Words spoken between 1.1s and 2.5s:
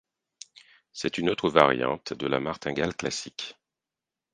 une autre variante de la